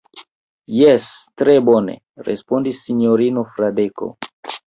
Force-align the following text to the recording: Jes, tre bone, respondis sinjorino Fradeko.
Jes, 0.75 1.09
tre 1.41 1.53
bone, 1.67 1.95
respondis 2.29 2.81
sinjorino 2.87 3.47
Fradeko. 3.55 4.09